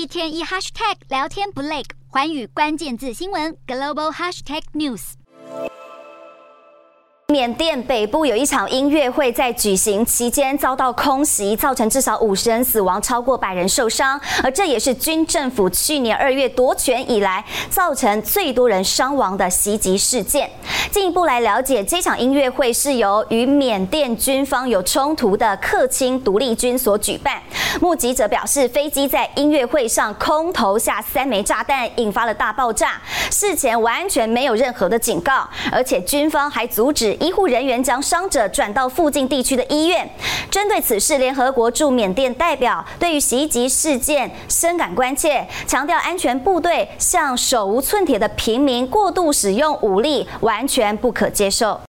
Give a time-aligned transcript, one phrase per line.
[0.00, 5.12] 一天一 hashtag 聊天不累，环宇关键字新闻 global hashtag news。
[7.28, 14.18] 缅甸北部有一场音乐会在举行期间遭到空袭，造成至少五十人死亡，超过百人受伤。
[14.42, 20.50] 而这也是军政府去年二月夺权以来造成最多人伤亡的袭击事件。
[20.90, 27.40] 进一步来了解，这场音乐会是由与缅甸军方有冲突的克钦独立军所举办。
[27.80, 33.00] 目击者表示，飞机在音乐会上空投下三枚炸弹，引发了大爆炸。
[33.30, 37.12] 事前完全没有任何的警告，而且军方还阻止。
[37.20, 40.08] 医护人员将伤者转到附近地区的医院。
[40.50, 51.78] 针对此事，联合国驻缅甸代表对于袭击事件深感关切，强调安全部队向手无寸铁的平民过度使用武力，完全不可接受。